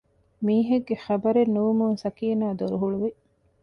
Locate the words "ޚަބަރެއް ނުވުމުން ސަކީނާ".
1.05-2.45